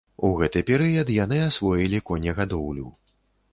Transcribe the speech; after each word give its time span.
У 0.27 0.29
гэты 0.39 0.63
перыяд 0.69 1.11
яны 1.17 1.37
асвоілі 1.49 2.01
конегадоўлю. 2.09 2.87